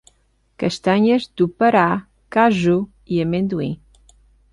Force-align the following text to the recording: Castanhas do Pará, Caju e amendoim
Castanhas 0.57 1.27
do 1.37 1.45
Pará, 1.47 1.89
Caju 2.27 2.79
e 3.05 3.21
amendoim 3.21 3.73